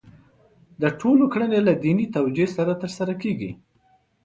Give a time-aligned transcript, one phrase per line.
[0.81, 3.51] د ټولو کړنې له دیني توجیه سره ترسره کېږي.